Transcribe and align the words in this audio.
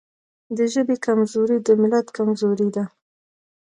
د 0.57 0.59
ژبې 0.73 0.95
کمزوري 1.05 1.57
د 1.67 1.69
ملت 1.81 2.07
کمزوري 2.17 2.67
ده. 2.75 2.83